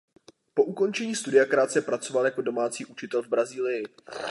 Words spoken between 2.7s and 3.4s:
učitel v